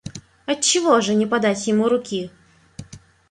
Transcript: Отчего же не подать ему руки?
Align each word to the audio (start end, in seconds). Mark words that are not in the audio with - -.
Отчего 0.47 0.99
же 0.99 1.13
не 1.13 1.27
подать 1.27 1.67
ему 1.67 1.87
руки? 1.87 2.31